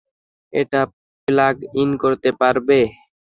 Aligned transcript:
এটা 0.53 0.81
plug 1.27 1.55
in 1.81 1.89
করতে 2.03 2.29
পারবে? 2.41 2.79